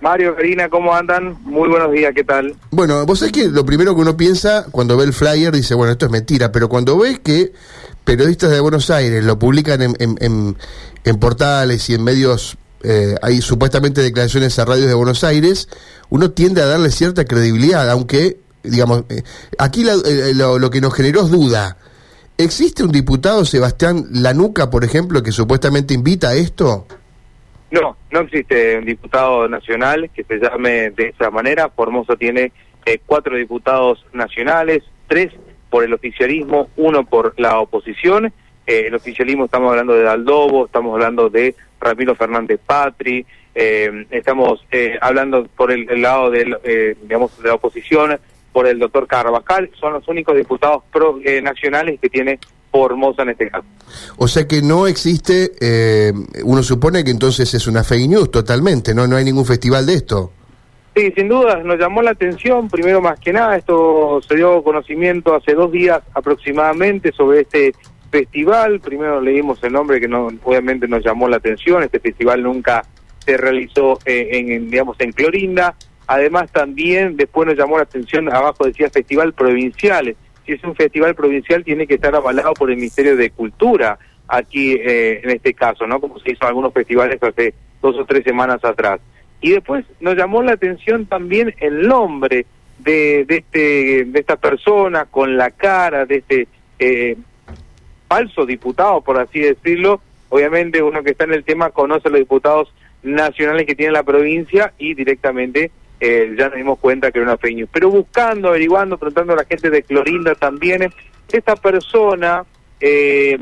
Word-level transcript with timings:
Mario, 0.00 0.34
Karina, 0.34 0.68
¿cómo 0.70 0.94
andan? 0.94 1.36
Muy 1.44 1.68
buenos 1.68 1.92
días, 1.92 2.12
¿qué 2.14 2.24
tal? 2.24 2.54
Bueno, 2.70 3.04
vos 3.04 3.18
sabés 3.18 3.32
que 3.32 3.48
lo 3.48 3.66
primero 3.66 3.94
que 3.94 4.00
uno 4.00 4.16
piensa 4.16 4.64
cuando 4.70 4.96
ve 4.96 5.04
el 5.04 5.12
flyer 5.12 5.52
dice, 5.54 5.74
bueno, 5.74 5.92
esto 5.92 6.06
es 6.06 6.12
mentira, 6.12 6.50
pero 6.52 6.68
cuando 6.68 6.96
ves 6.98 7.18
que 7.20 7.52
periodistas 8.04 8.50
de 8.50 8.60
Buenos 8.60 8.88
Aires 8.90 9.22
lo 9.22 9.38
publican 9.38 9.82
en, 9.82 10.56
portales 11.20 11.90
y 11.90 11.94
en 11.94 12.02
medios, 12.02 12.56
eh, 12.82 13.14
hay 13.20 13.42
supuestamente 13.42 14.00
declaraciones 14.00 14.58
a 14.58 14.64
radios 14.64 14.88
de 14.88 14.94
Buenos 14.94 15.22
Aires, 15.22 15.68
uno 16.08 16.30
tiende 16.30 16.62
a 16.62 16.66
darle 16.66 16.90
cierta 16.90 17.26
credibilidad, 17.26 17.88
aunque, 17.90 18.38
digamos, 18.62 19.04
eh, 19.10 19.22
aquí 19.58 19.84
lo, 19.84 20.58
lo 20.58 20.70
que 20.70 20.80
nos 20.80 20.94
generó 20.94 21.24
es 21.24 21.30
duda. 21.30 21.76
¿Existe 22.38 22.82
un 22.82 22.90
diputado, 22.90 23.44
Sebastián 23.44 24.06
Lanuca, 24.12 24.70
por 24.70 24.82
ejemplo, 24.82 25.22
que 25.22 25.30
supuestamente 25.30 25.92
invita 25.92 26.30
a 26.30 26.34
esto? 26.36 26.86
No, 27.70 27.96
no 28.10 28.20
existe 28.20 28.78
un 28.78 28.84
diputado 28.84 29.48
nacional 29.48 30.10
que 30.12 30.24
se 30.24 30.38
llame 30.38 30.90
de 30.90 31.08
esa 31.08 31.30
manera. 31.30 31.68
Formosa 31.68 32.16
tiene 32.16 32.52
eh, 32.84 32.98
cuatro 33.06 33.36
diputados 33.36 34.04
nacionales, 34.12 34.82
tres 35.06 35.32
por 35.68 35.84
el 35.84 35.94
oficialismo, 35.94 36.68
uno 36.76 37.04
por 37.04 37.34
la 37.38 37.60
oposición. 37.60 38.32
Eh, 38.66 38.86
el 38.86 38.94
oficialismo 38.94 39.44
estamos 39.44 39.70
hablando 39.70 39.94
de 39.94 40.02
Daldobo, 40.02 40.66
estamos 40.66 40.94
hablando 40.94 41.30
de 41.30 41.54
Ramiro 41.80 42.16
Fernández 42.16 42.58
Patri, 42.64 43.24
eh, 43.54 44.06
estamos 44.10 44.64
hablando 45.00 45.46
por 45.56 45.70
el, 45.70 45.86
lado 46.02 46.30
de, 46.30 46.96
digamos, 47.02 47.40
de 47.40 47.48
la 47.48 47.54
oposición, 47.54 48.18
por 48.52 48.66
el 48.66 48.80
doctor 48.80 49.06
Carvajal, 49.06 49.70
son 49.78 49.92
los 49.92 50.08
únicos 50.08 50.36
diputados 50.36 50.82
pro, 50.92 51.20
nacionales 51.42 52.00
que 52.00 52.08
tiene 52.08 52.40
Formosa 52.70 53.22
en 53.22 53.30
este 53.30 53.50
caso. 53.50 53.64
O 54.16 54.28
sea 54.28 54.46
que 54.46 54.62
no 54.62 54.86
existe, 54.86 55.52
eh, 55.60 56.12
uno 56.44 56.62
supone 56.62 57.02
que 57.02 57.10
entonces 57.10 57.52
es 57.54 57.66
una 57.66 57.82
fake 57.82 58.08
news 58.08 58.30
totalmente, 58.30 58.94
¿no? 58.94 59.06
No 59.06 59.16
hay 59.16 59.24
ningún 59.24 59.44
festival 59.44 59.86
de 59.86 59.94
esto. 59.94 60.32
Sí, 60.94 61.12
sin 61.16 61.28
duda, 61.28 61.62
nos 61.62 61.78
llamó 61.78 62.02
la 62.02 62.10
atención, 62.10 62.68
primero 62.68 63.00
más 63.00 63.18
que 63.20 63.32
nada, 63.32 63.56
esto 63.56 64.20
se 64.26 64.34
dio 64.34 64.62
conocimiento 64.62 65.36
hace 65.36 65.54
dos 65.54 65.70
días 65.70 66.00
aproximadamente 66.14 67.12
sobre 67.12 67.42
este 67.42 67.72
festival, 68.10 68.80
primero 68.80 69.20
leímos 69.20 69.62
el 69.62 69.72
nombre 69.72 70.00
que 70.00 70.08
no, 70.08 70.28
obviamente 70.42 70.88
nos 70.88 71.04
llamó 71.04 71.28
la 71.28 71.36
atención, 71.36 71.84
este 71.84 72.00
festival 72.00 72.42
nunca 72.42 72.84
se 73.24 73.36
realizó 73.36 74.00
eh, 74.04 74.28
en, 74.32 74.68
digamos, 74.68 74.96
en 74.98 75.12
Clorinda, 75.12 75.76
además 76.08 76.50
también 76.50 77.16
después 77.16 77.46
nos 77.46 77.56
llamó 77.56 77.76
la 77.76 77.84
atención, 77.84 78.28
abajo 78.32 78.64
decía 78.64 78.90
Festival 78.90 79.32
Provinciales, 79.32 80.16
si 80.50 80.56
es 80.56 80.64
un 80.64 80.74
festival 80.74 81.14
provincial 81.14 81.62
tiene 81.62 81.86
que 81.86 81.94
estar 81.94 82.14
avalado 82.14 82.54
por 82.54 82.70
el 82.70 82.76
Ministerio 82.76 83.16
de 83.16 83.30
Cultura 83.30 83.98
aquí 84.26 84.72
eh, 84.72 85.20
en 85.22 85.30
este 85.30 85.54
caso, 85.54 85.86
¿no? 85.86 86.00
Como 86.00 86.18
se 86.18 86.32
hizo 86.32 86.42
en 86.42 86.48
algunos 86.48 86.72
festivales 86.72 87.22
hace 87.22 87.54
dos 87.80 87.96
o 87.96 88.04
tres 88.04 88.24
semanas 88.24 88.64
atrás. 88.64 89.00
Y 89.40 89.50
después 89.50 89.84
nos 90.00 90.16
llamó 90.16 90.42
la 90.42 90.52
atención 90.52 91.06
también 91.06 91.54
el 91.60 91.86
nombre 91.86 92.46
de, 92.78 93.24
de, 93.26 93.36
este, 93.36 94.04
de 94.06 94.18
esta 94.18 94.36
persona 94.36 95.04
con 95.04 95.36
la 95.36 95.50
cara 95.50 96.04
de 96.04 96.16
este 96.16 96.48
eh, 96.80 97.16
falso 98.08 98.44
diputado, 98.44 99.00
por 99.02 99.18
así 99.20 99.38
decirlo. 99.38 100.00
Obviamente 100.30 100.82
uno 100.82 101.02
que 101.04 101.10
está 101.10 101.24
en 101.24 101.34
el 101.34 101.44
tema 101.44 101.70
conoce 101.70 102.08
a 102.08 102.10
los 102.10 102.20
diputados 102.20 102.72
nacionales 103.04 103.66
que 103.66 103.76
tiene 103.76 103.92
la 103.92 104.02
provincia 104.02 104.72
y 104.78 104.94
directamente 104.94 105.70
eh, 106.00 106.34
ya 106.36 106.48
nos 106.48 106.56
dimos 106.56 106.78
cuenta 106.78 107.12
que 107.12 107.18
era 107.18 107.28
una 107.28 107.36
fake 107.36 107.68
Pero 107.70 107.90
buscando, 107.90 108.48
averiguando, 108.48 108.96
preguntando 108.98 109.34
a 109.34 109.36
la 109.36 109.44
gente 109.44 109.70
de 109.70 109.82
Clorinda 109.82 110.34
también, 110.34 110.90
esta 111.30 111.54
persona 111.56 112.44
eh, 112.80 113.38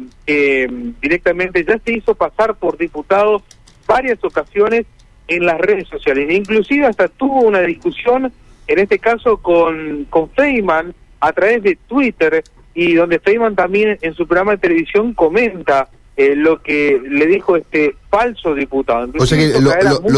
directamente 1.01 1.65
ya 1.65 1.79
se 1.79 1.93
hizo 1.93 2.15
pasar 2.15 2.57
por 2.57 2.77
diputado 2.77 3.43
varias 3.87 4.23
ocasiones 4.23 4.87
en 5.29 5.47
las 5.47 5.59
redes 5.59 5.89
sociales. 5.89 6.31
Inclusive 6.31 6.87
hasta 6.87 7.09
tuvo 7.09 7.43
una 7.43 7.61
discusión, 7.61 8.33
en 8.67 8.79
este 8.79 8.99
caso 8.99 9.39
con, 9.39 10.07
con 10.11 10.31
Feynman, 10.31 10.95
a 11.21 11.33
través 11.33 11.63
de 11.63 11.79
Twitter, 11.87 12.43
y 12.75 12.95
donde 12.95 13.19
Feynman 13.19 13.57
también 13.57 13.99
en 14.03 14.15
su 14.15 14.27
programa 14.27 14.53
de 14.53 14.59
televisión 14.59 15.15
comenta 15.15 15.89
eh, 16.19 16.35
lo 16.35 16.61
que 16.61 17.01
le 17.09 17.27
dijo 17.27 17.57
este 17.57 17.95
falso 18.11 18.53
diputado. 18.53 19.09
o 19.17 19.25
sea 19.25 19.39
que 19.39 19.61
lo, 19.61 19.71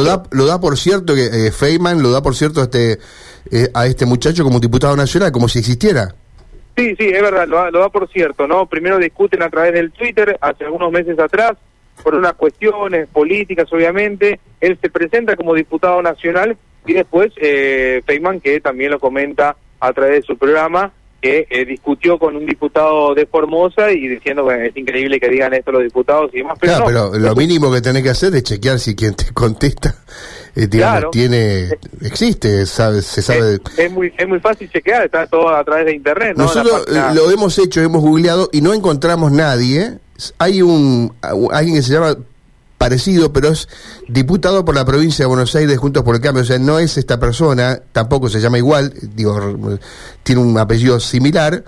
da, 0.02 0.22
lo 0.30 0.46
da 0.46 0.58
por 0.58 0.78
cierto 0.78 1.14
que 1.14 1.26
eh, 1.26 1.52
Feynman 1.52 2.02
lo 2.02 2.10
da 2.10 2.22
por 2.22 2.34
cierto 2.34 2.62
a 2.62 2.64
este, 2.64 2.98
eh, 3.50 3.68
a 3.74 3.86
este 3.86 4.06
muchacho 4.06 4.42
como 4.42 4.60
diputado 4.60 4.96
nacional, 4.96 5.30
como 5.30 5.46
si 5.46 5.58
existiera. 5.58 6.14
Sí, 6.74 6.96
sí, 6.98 7.04
es 7.04 7.20
verdad, 7.20 7.46
lo 7.46 7.78
da, 7.78 7.90
por 7.90 8.08
cierto, 8.08 8.46
¿no? 8.48 8.64
Primero 8.64 8.96
discuten 8.96 9.42
a 9.42 9.50
través 9.50 9.74
del 9.74 9.92
Twitter, 9.92 10.38
hace 10.40 10.64
algunos 10.64 10.90
meses 10.90 11.18
atrás, 11.18 11.58
por 12.02 12.14
unas 12.14 12.32
cuestiones 12.32 13.06
políticas, 13.08 13.70
obviamente, 13.70 14.40
él 14.58 14.78
se 14.80 14.88
presenta 14.88 15.36
como 15.36 15.52
diputado 15.52 16.00
nacional 16.00 16.56
y 16.86 16.94
después 16.94 17.30
eh, 17.36 18.00
Feynman, 18.06 18.40
que 18.40 18.58
también 18.62 18.92
lo 18.92 18.98
comenta 18.98 19.54
a 19.78 19.92
través 19.92 20.22
de 20.22 20.26
su 20.26 20.38
programa, 20.38 20.92
que 21.20 21.46
eh, 21.50 21.64
discutió 21.64 22.18
con 22.18 22.36
un 22.36 22.46
diputado 22.46 23.14
de 23.14 23.26
Formosa 23.26 23.90
y 23.90 24.08
diciendo 24.08 24.46
que 24.46 24.66
es 24.66 24.76
increíble 24.76 25.20
que 25.20 25.28
digan 25.28 25.52
esto 25.54 25.72
los 25.72 25.82
diputados 25.82 26.30
y 26.32 26.38
demás. 26.38 26.58
Pero, 26.60 26.84
claro, 26.84 27.10
pero 27.12 27.18
lo 27.18 27.34
mínimo 27.34 27.72
que 27.72 27.80
tenés 27.80 28.02
que 28.02 28.10
hacer 28.10 28.34
es 28.34 28.42
chequear 28.42 28.78
si 28.78 28.94
quien 28.94 29.14
te 29.14 29.26
contesta 29.34 29.94
eh, 30.56 30.68
tiene 31.12 31.68
existe, 32.02 32.66
sabe, 32.66 33.02
se 33.02 33.22
sabe. 33.22 33.58
Es, 33.76 33.92
muy 33.92 34.12
es 34.16 34.28
muy 34.28 34.40
fácil 34.40 34.70
chequear, 34.70 35.04
está 35.04 35.26
todo 35.26 35.48
a 35.48 35.62
través 35.64 35.86
de 35.86 35.94
internet. 35.94 36.36
Nosotros 36.36 36.86
lo 36.88 37.30
hemos 37.30 37.58
hecho, 37.58 37.80
hemos 37.80 38.02
googleado 38.02 38.48
y 38.52 38.60
no 38.60 38.74
encontramos 38.74 39.32
nadie. 39.32 39.98
Hay 40.38 40.60
un 40.60 41.14
alguien 41.50 41.76
que 41.76 41.82
se 41.82 41.92
llama 41.94 42.16
parecido, 42.80 43.30
pero 43.30 43.48
es 43.48 43.68
diputado 44.08 44.64
por 44.64 44.74
la 44.74 44.86
provincia 44.86 45.24
de 45.24 45.28
Buenos 45.28 45.54
Aires 45.54 45.76
Juntos 45.76 46.02
por 46.02 46.14
el 46.14 46.22
Cambio. 46.22 46.42
O 46.42 46.46
sea, 46.46 46.58
no 46.58 46.78
es 46.78 46.96
esta 46.96 47.20
persona, 47.20 47.78
tampoco 47.92 48.30
se 48.30 48.40
llama 48.40 48.56
igual, 48.56 48.94
digo, 49.14 49.78
tiene 50.22 50.40
un 50.40 50.56
apellido 50.56 50.98
similar, 50.98 51.62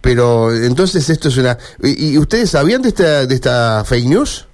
pero 0.00 0.52
entonces 0.52 1.08
esto 1.08 1.28
es 1.28 1.36
una... 1.36 1.56
¿Y, 1.80 2.18
ustedes 2.18 2.50
sabían 2.50 2.82
de 2.82 2.88
esta, 2.88 3.26
de 3.26 3.32
esta 3.32 3.84
fake 3.84 4.06
news? 4.06 4.48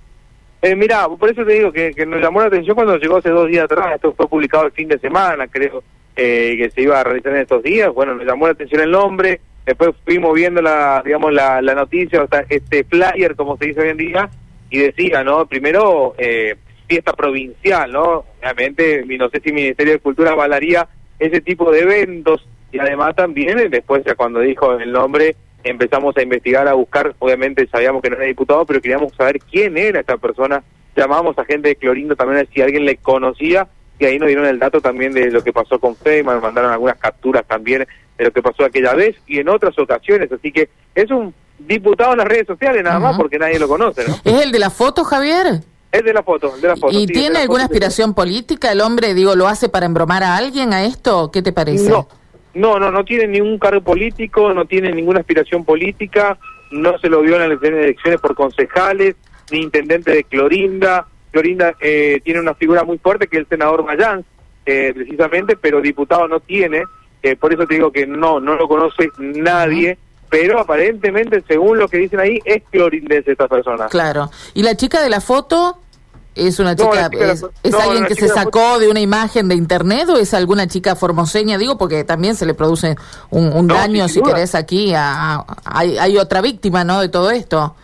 Eh, 0.61 0.77
mira, 0.77 1.09
por 1.09 1.31
eso 1.31 1.47
te 1.47 1.55
digo 1.55 1.73
que, 1.73 1.95
nos 2.07 2.21
llamó 2.21 2.43
la 2.43 2.49
atención 2.49 2.75
cuando 2.75 2.99
llegó 2.99 3.17
hace 3.17 3.31
dos 3.31 3.49
días 3.49 3.65
atrás, 3.65 3.95
esto 3.95 4.13
fue 4.15 4.29
publicado 4.29 4.67
el 4.67 4.73
fin 4.73 4.87
de 4.87 4.99
semana, 4.99 5.49
creo 5.49 5.83
eh, 6.15 6.57
que 6.59 6.71
se 6.75 6.83
iba 6.83 7.01
a 7.01 7.05
realizar 7.05 7.33
en 7.33 7.41
estos 7.41 7.63
días, 7.63 7.91
bueno, 7.95 8.15
nos 8.15 8.27
llamó 8.27 8.49
la 8.49 8.53
atención 8.53 8.83
el 8.83 8.91
nombre, 8.91 9.41
después 9.65 9.93
fuimos 10.05 10.35
viendo 10.35 10.61
la, 10.61 11.01
digamos, 11.03 11.33
la 11.33 11.75
noticia, 11.75 12.23
o 12.23 12.29
sea, 12.29 12.45
este 12.51 12.85
flyer, 12.85 13.35
como 13.35 13.57
se 13.57 13.69
dice 13.69 13.81
hoy 13.81 13.89
en 13.89 13.97
día, 13.97 14.31
y 14.71 14.79
decía, 14.79 15.23
¿no? 15.25 15.47
Primero, 15.47 16.15
eh, 16.17 16.57
fiesta 16.89 17.13
provincial, 17.13 17.93
¿no? 17.93 18.25
Obviamente, 18.41 19.05
no 19.07 19.29
sé 19.29 19.41
si 19.41 19.51
el 19.51 19.55
Ministerio 19.55 19.95
de 19.95 19.99
Cultura 19.99 20.33
avalaría 20.33 20.89
ese 21.19 21.41
tipo 21.41 21.71
de 21.71 21.81
eventos 21.81 22.47
y 22.73 22.79
además 22.79 23.15
también, 23.15 23.59
eh, 23.59 23.69
después 23.69 24.03
ya 24.05 24.15
cuando 24.15 24.41
dijo 24.41 24.73
el 24.79 24.93
nombre, 24.93 25.37
empezamos 25.65 26.17
a 26.17 26.23
investigar, 26.23 26.67
a 26.69 26.75
buscar, 26.75 27.15
obviamente 27.19 27.67
sabíamos 27.67 28.03
que 28.03 28.11
no 28.11 28.17
era 28.17 28.25
diputado, 28.25 28.65
pero 28.65 28.81
queríamos 28.81 29.13
saber 29.15 29.39
quién 29.41 29.77
era 29.77 30.01
esta 30.01 30.17
persona, 30.17 30.63
llamamos 30.97 31.39
a 31.39 31.45
gente 31.45 31.69
de 31.69 31.77
Clorindo 31.77 32.17
también 32.17 32.39
a 32.39 32.41
ver 32.41 32.49
si 32.53 32.63
alguien 32.63 32.85
le 32.85 32.97
conocía 32.97 33.69
y 33.99 34.07
ahí 34.07 34.19
nos 34.19 34.29
dieron 34.29 34.47
el 34.47 34.59
dato 34.59 34.81
también 34.81 35.13
de 35.13 35.31
lo 35.31 35.45
que 35.45 35.53
pasó 35.53 35.79
con 35.79 35.95
Feynman, 35.95 36.41
mandaron 36.41 36.73
algunas 36.73 36.97
capturas 36.97 37.45
también 37.47 37.87
de 38.21 38.27
lo 38.27 38.33
que 38.33 38.43
pasó 38.43 38.65
aquella 38.65 38.95
vez 38.95 39.17
y 39.27 39.39
en 39.39 39.49
otras 39.49 39.79
ocasiones, 39.79 40.31
así 40.31 40.53
que 40.53 40.69
es 40.95 41.11
un 41.11 41.33
diputado 41.59 42.13
en 42.13 42.19
las 42.19 42.29
redes 42.29 42.47
sociales 42.47 42.85
nada 42.85 42.99
más 42.99 43.17
porque 43.17 43.39
nadie 43.39 43.59
lo 43.59 43.67
conoce, 43.67 44.07
¿no? 44.07 44.15
¿Es 44.23 44.43
el 44.43 44.53
de 44.53 44.59
la 44.59 44.69
foto, 44.69 45.05
Javier? 45.05 45.63
Es 45.91 46.05
de 46.05 46.13
la 46.13 46.23
foto, 46.23 46.55
de 46.59 46.69
la 46.69 46.77
foto. 46.77 46.97
¿Y 46.97 47.07
tiene 47.07 47.39
alguna 47.39 47.65
aspiración 47.65 48.13
política 48.13 48.73
el 48.73 48.83
hombre? 48.83 49.15
Digo, 49.15 49.35
¿lo 49.37 49.49
hace 49.49 49.71
para 49.71 49.87
embromar 49.87 50.23
a 50.23 50.37
alguien 50.37 50.75
a 50.75 50.85
esto? 50.85 51.31
¿Qué 51.33 51.41
te 51.41 51.53
parece? 51.53 51.89
No, 51.89 52.09
no, 52.53 52.79
no, 52.79 52.91
no 52.91 53.05
tiene 53.07 53.27
ningún 53.27 53.59
cargo 53.59 53.81
político, 53.81 54.53
no 54.53 54.67
tiene 54.67 54.93
ninguna 54.93 55.21
aspiración 55.21 55.65
política, 55.65 56.39
no 56.71 56.99
se 56.99 57.09
lo 57.09 57.23
vio 57.23 57.41
en 57.41 57.49
las 57.49 57.63
elecciones 57.63 58.21
por 58.21 58.35
concejales, 58.35 59.17
ni 59.51 59.63
intendente 59.63 60.13
de 60.13 60.25
Clorinda. 60.25 61.07
Clorinda 61.31 61.75
eh, 61.81 62.21
tiene 62.23 62.41
una 62.41 62.55
figura 62.55 62.85
muy 62.85 62.99
fuerte 62.99 63.29
que 63.29 63.39
es 63.39 63.41
el 63.45 63.49
senador 63.49 63.83
Mayán, 63.83 64.27
eh, 64.67 64.93
precisamente, 64.95 65.57
pero 65.57 65.81
diputado 65.81 66.29
no 66.29 66.41
tiene, 66.41 66.85
eh, 67.23 67.37
por 67.37 67.53
eso 67.53 67.67
te 67.67 67.75
digo 67.75 67.93
que 67.93 68.07
no, 68.07 68.41
no 68.41 68.55
lo 68.55 68.69
conoce 68.69 69.09
nadie 69.19 69.99
pero 70.31 70.61
aparentemente, 70.61 71.43
según 71.47 71.79
lo 71.79 71.89
que 71.89 71.99
dicen 71.99 72.21
ahí, 72.21 72.39
es 72.45 72.63
clorindense 72.71 73.33
esta 73.33 73.49
persona. 73.49 73.89
Claro. 73.89 74.31
¿Y 74.55 74.63
la 74.63 74.77
chica 74.77 75.03
de 75.03 75.11
la 75.11 75.21
foto? 75.21 75.79
¿Es 76.37 76.61
una 76.61 76.77
chica, 76.77 77.11
es, 77.13 77.75
alguien 77.75 78.07
que 78.07 78.15
se 78.15 78.29
sacó 78.29 78.79
de 78.79 78.89
una 78.89 79.01
imagen 79.01 79.49
de 79.49 79.57
internet 79.57 80.09
o 80.09 80.17
es 80.17 80.33
alguna 80.33 80.69
chica 80.69 80.95
formoseña? 80.95 81.59
Digo, 81.59 81.77
porque 81.77 82.05
también 82.05 82.37
se 82.37 82.47
le 82.47 82.55
produce 82.55 82.95
un, 83.31 83.67
daño, 83.67 84.07
si 84.07 84.23
querés, 84.23 84.55
aquí. 84.55 84.93
A, 84.95 85.45
hay, 85.65 85.99
hay 85.99 86.17
otra 86.17 86.41
víctima, 86.41 86.85
¿no?, 86.85 87.01
de 87.01 87.09
todo 87.09 87.33
esto. 87.33 87.75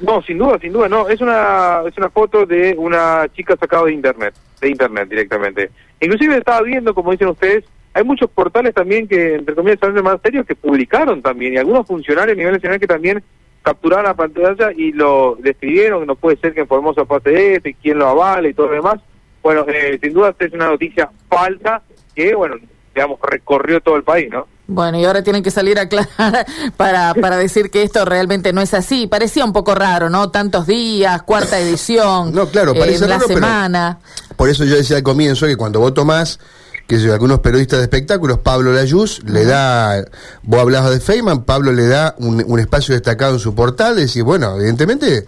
No, 0.00 0.22
sin 0.22 0.36
duda, 0.36 0.58
sin 0.60 0.74
duda, 0.74 0.86
no. 0.88 1.08
Es 1.08 1.22
una, 1.22 1.80
es 1.88 1.96
una 1.96 2.10
foto 2.10 2.44
de 2.44 2.74
una 2.76 3.26
chica 3.34 3.56
sacada 3.56 3.84
de 3.84 3.94
internet, 3.94 4.34
de 4.60 4.68
internet 4.68 5.08
directamente. 5.08 5.70
Inclusive 6.00 6.36
estaba 6.36 6.60
viendo, 6.60 6.94
como 6.94 7.10
dicen 7.10 7.28
ustedes, 7.28 7.64
hay 7.94 8.04
muchos 8.04 8.28
portales 8.28 8.74
también 8.74 9.06
que, 9.06 9.36
entre 9.36 9.54
comillas, 9.54 9.78
son 9.80 9.94
más 10.02 10.20
serios 10.20 10.44
que 10.44 10.56
publicaron 10.56 11.22
también, 11.22 11.54
y 11.54 11.56
algunos 11.56 11.86
funcionarios 11.86 12.34
a 12.34 12.38
nivel 12.38 12.54
nacional 12.54 12.80
que 12.80 12.88
también 12.88 13.22
capturaron 13.62 14.04
la 14.04 14.14
pantalla 14.14 14.72
y 14.76 14.92
lo 14.92 15.36
describieron, 15.40 16.00
que 16.00 16.06
no 16.06 16.16
puede 16.16 16.36
ser 16.36 16.52
que 16.52 16.60
en 16.60 16.68
Formosa 16.68 17.04
pase 17.04 17.54
esto 17.54 17.68
y 17.68 17.74
quién 17.74 17.98
lo 17.98 18.08
avala 18.08 18.48
y 18.48 18.54
todo 18.54 18.66
lo 18.66 18.74
demás. 18.74 19.00
bueno, 19.42 19.64
eh, 19.68 19.98
sin 20.02 20.12
duda 20.12 20.34
es 20.38 20.52
una 20.52 20.68
noticia 20.68 21.08
falsa 21.28 21.82
que, 22.14 22.34
bueno, 22.34 22.56
digamos, 22.94 23.18
recorrió 23.22 23.80
todo 23.80 23.96
el 23.96 24.02
país, 24.02 24.28
¿no? 24.30 24.46
Bueno, 24.66 24.98
y 24.98 25.04
ahora 25.04 25.22
tienen 25.22 25.42
que 25.42 25.50
salir 25.50 25.78
a 25.78 25.82
aclarar 25.82 26.46
para, 26.76 27.14
para 27.14 27.36
decir 27.36 27.70
que 27.70 27.82
esto 27.82 28.04
realmente 28.04 28.52
no 28.52 28.60
es 28.60 28.74
así. 28.74 29.06
Parecía 29.06 29.44
un 29.44 29.52
poco 29.52 29.74
raro, 29.74 30.10
¿no? 30.10 30.30
Tantos 30.30 30.66
días, 30.66 31.22
cuarta 31.22 31.58
edición. 31.58 32.32
No, 32.34 32.48
claro, 32.48 32.72
eh, 32.72 32.78
parece 32.78 33.06
la 33.06 33.20
semana. 33.20 33.98
por 34.36 34.48
eso 34.48 34.64
yo 34.64 34.76
decía 34.76 34.96
al 34.96 35.02
comienzo 35.02 35.46
que 35.46 35.56
cuando 35.56 35.78
vos 35.78 35.94
tomás 35.94 36.40
que 36.86 36.96
algunos 37.10 37.40
periodistas 37.40 37.78
de 37.78 37.84
espectáculos, 37.84 38.38
Pablo 38.38 38.72
Layuz 38.72 39.22
le 39.24 39.44
da, 39.44 40.04
vos 40.42 40.60
hablabas 40.60 40.90
de 40.90 41.00
Feynman, 41.00 41.44
Pablo 41.44 41.72
le 41.72 41.86
da 41.86 42.14
un, 42.18 42.60
espacio 42.60 42.94
destacado 42.94 43.34
en 43.34 43.40
su 43.40 43.54
portal, 43.54 43.96
decís, 43.96 44.22
bueno, 44.22 44.56
evidentemente 44.56 45.26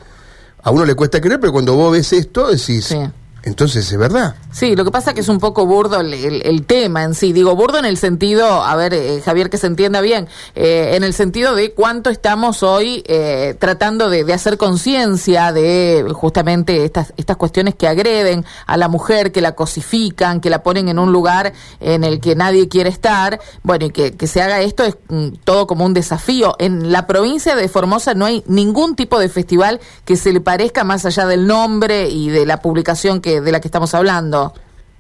a 0.63 0.71
uno 0.71 0.85
le 0.85 0.95
cuesta 0.95 1.21
creer, 1.21 1.41
pero 1.41 1.53
cuando 1.53 1.75
vos 1.75 1.93
ves 1.93 2.13
esto 2.13 2.49
decís, 2.49 2.95
entonces 3.43 3.91
es 3.91 3.99
verdad. 3.99 4.35
Sí, 4.57 4.75
lo 4.75 4.87
que 4.87 4.91
pasa 4.91 5.11
es 5.11 5.15
que 5.15 5.21
es 5.21 5.29
un 5.29 5.39
poco 5.39 5.67
burdo 5.67 6.01
el, 6.01 6.65
tema 6.65 7.03
en 7.03 7.15
sí. 7.15 7.35
Digo, 7.35 7.55
burdo 7.55 7.79
en 7.79 7.85
el 7.85 7.99
sentido, 7.99 8.47
a 8.65 8.75
ver, 8.75 8.95
eh, 8.95 9.21
Javier, 9.23 9.51
que 9.51 9.59
se 9.59 9.67
entienda 9.67 10.01
bien, 10.01 10.29
eh, 10.55 10.93
en 10.95 11.05
el 11.05 11.13
sentido 11.13 11.55
de 11.55 11.73
cuánto 11.73 12.09
estamos 12.09 12.63
hoy 12.63 13.05
eh, 13.07 13.55
tratando 13.59 14.09
de, 14.09 14.33
hacer 14.33 14.57
conciencia 14.57 15.53
de 15.53 16.07
justamente 16.15 16.87
estas, 16.87 17.13
estas 17.19 17.37
cuestiones 17.37 17.75
que 17.75 17.87
agreden 17.87 18.47
a 18.67 18.79
la 18.79 18.89
mujer, 18.89 19.31
que 19.31 19.43
la 19.43 19.55
cosifican, 19.55 20.41
que 20.41 20.49
la 20.49 20.63
ponen 20.63 20.89
en 20.89 20.99
un 20.99 21.13
lugar 21.13 21.53
en 21.81 22.03
el 22.03 22.19
que 22.19 22.35
nadie 22.35 22.67
quiere 22.67 22.89
estar. 22.89 23.39
Bueno, 23.63 23.85
y 23.85 23.91
que, 23.91 24.17
que 24.17 24.27
se 24.27 24.41
haga 24.41 24.63
esto 24.63 24.85
es 24.85 24.97
mm, 25.11 25.33
todo 25.45 25.67
como 25.67 25.85
un 25.85 25.93
desafío. 25.93 26.57
En 26.59 26.93
la 26.93 27.07
provincia 27.07 27.57
de 27.57 27.69
Formosa 27.69 28.15
no 28.15 28.25
hay 28.25 28.43
ningún 28.47 28.97
tipo 28.97 29.19
de 29.19 29.29
festival 29.29 29.81
que 30.07 30.17
se 30.17 30.33
le 30.33 30.41
parezca 30.41 30.83
más 30.83 31.05
allá 31.05 31.27
del 31.27 31.47
nombre 31.47 32.09
y 32.09 32.31
de 32.31 32.47
la 32.47 32.63
publicación 32.63 33.21
que 33.21 33.43
de 33.43 33.53
la 33.53 33.61
que 33.61 33.69
estamos 33.69 33.93
hablando. 33.93 34.46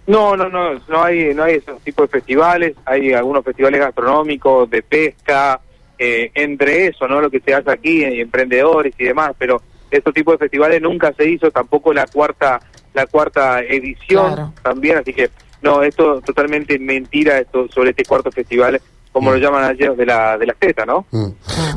No, 0.06 0.36
no, 0.36 0.48
no, 0.48 0.74
no 0.88 1.02
hay, 1.02 1.34
no 1.34 1.44
hay 1.44 1.56
esos 1.56 1.80
tipos 1.82 2.08
de 2.08 2.18
festivales, 2.18 2.76
hay 2.84 3.12
algunos 3.12 3.44
festivales 3.44 3.80
gastronómicos, 3.80 4.70
de 4.70 4.82
pesca, 4.82 5.60
eh, 5.98 6.30
entre 6.34 6.86
eso, 6.86 7.08
¿no? 7.08 7.20
Lo 7.20 7.30
que 7.30 7.40
se 7.40 7.54
hace 7.54 7.70
aquí, 7.70 8.04
emprendedores 8.04 8.94
y 8.98 9.04
demás, 9.04 9.32
pero 9.38 9.62
esos 9.90 10.14
tipos 10.14 10.34
de 10.34 10.38
festivales 10.38 10.80
nunca 10.80 11.12
se 11.12 11.28
hizo, 11.28 11.50
tampoco 11.50 11.92
la 11.92 12.06
cuarta, 12.06 12.60
la 12.94 13.06
cuarta 13.06 13.60
edición 13.60 14.54
también, 14.62 14.98
así 14.98 15.12
que 15.12 15.30
no, 15.62 15.82
esto 15.82 16.20
totalmente 16.20 16.78
mentira 16.78 17.38
esto 17.38 17.66
sobre 17.68 17.90
este 17.90 18.04
cuarto 18.04 18.30
festival 18.30 18.80
como 19.10 19.30
lo 19.30 19.38
mm. 19.38 19.40
llaman 19.40 19.64
ayer 19.64 19.96
de 19.96 20.04
la 20.04 20.36
de 20.36 20.46
la 20.46 20.52
teta, 20.52 20.84
¿no? 20.84 21.06
Mm. 21.10 21.30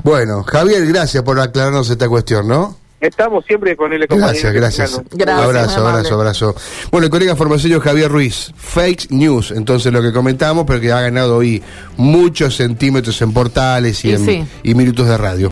Bueno, 0.03 0.43
Javier, 0.43 0.85
gracias 0.85 1.23
por 1.23 1.39
aclararnos 1.39 1.89
esta 1.89 2.09
cuestión, 2.09 2.47
¿no? 2.47 2.75
Estamos 3.01 3.45
siempre 3.45 3.75
con 3.77 3.93
él. 3.93 4.05
Gracias, 4.09 4.53
gracias. 4.53 5.01
Un 5.11 5.29
abrazo, 5.29 5.87
abrazo, 5.87 6.15
abrazo. 6.15 6.55
Bueno, 6.91 7.05
el 7.05 7.11
colega 7.11 7.35
formacello 7.35 7.79
Javier 7.79 8.11
Ruiz, 8.11 8.51
Fake 8.57 9.07
News, 9.11 9.51
entonces 9.51 9.93
lo 9.93 10.01
que 10.01 10.11
comentamos, 10.11 10.65
pero 10.67 10.81
que 10.81 10.91
ha 10.91 11.01
ganado 11.01 11.37
hoy 11.37 11.63
muchos 11.97 12.57
centímetros 12.57 13.21
en 13.21 13.31
portales 13.31 14.03
y, 14.03 14.11
en, 14.11 14.47
y 14.63 14.75
minutos 14.75 15.07
de 15.07 15.17
radio. 15.17 15.47